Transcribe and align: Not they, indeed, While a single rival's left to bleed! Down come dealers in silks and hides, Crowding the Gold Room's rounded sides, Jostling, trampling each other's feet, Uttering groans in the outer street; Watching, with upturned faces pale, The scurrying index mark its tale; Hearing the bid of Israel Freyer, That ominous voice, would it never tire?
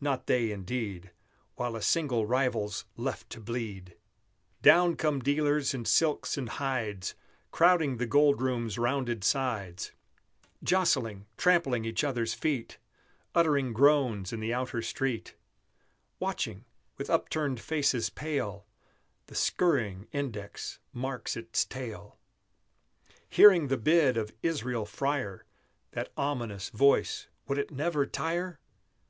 Not 0.00 0.26
they, 0.26 0.50
indeed, 0.50 1.10
While 1.56 1.76
a 1.76 1.82
single 1.82 2.24
rival's 2.24 2.86
left 2.96 3.28
to 3.28 3.38
bleed! 3.38 3.98
Down 4.62 4.96
come 4.96 5.20
dealers 5.20 5.74
in 5.74 5.84
silks 5.84 6.38
and 6.38 6.48
hides, 6.48 7.14
Crowding 7.50 7.98
the 7.98 8.06
Gold 8.06 8.40
Room's 8.40 8.78
rounded 8.78 9.22
sides, 9.22 9.92
Jostling, 10.62 11.26
trampling 11.36 11.84
each 11.84 12.02
other's 12.02 12.32
feet, 12.32 12.78
Uttering 13.34 13.74
groans 13.74 14.32
in 14.32 14.40
the 14.40 14.54
outer 14.54 14.80
street; 14.80 15.34
Watching, 16.18 16.64
with 16.96 17.10
upturned 17.10 17.60
faces 17.60 18.08
pale, 18.08 18.66
The 19.26 19.34
scurrying 19.34 20.08
index 20.12 20.78
mark 20.94 21.36
its 21.36 21.66
tale; 21.66 22.16
Hearing 23.28 23.68
the 23.68 23.76
bid 23.76 24.16
of 24.16 24.32
Israel 24.42 24.86
Freyer, 24.86 25.44
That 25.90 26.10
ominous 26.16 26.70
voice, 26.70 27.26
would 27.46 27.58
it 27.58 27.70
never 27.70 28.06
tire? 28.06 28.58